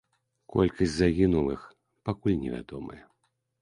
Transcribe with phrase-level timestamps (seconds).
[0.53, 1.69] Колькасць загінулых
[2.11, 3.03] пакуль не вядомая.